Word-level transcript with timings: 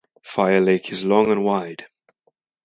Fire 0.23 0.59
lake 0.61 0.91
is 0.91 1.03
long 1.05 1.29
and 1.31 1.45
wide. 1.45 1.85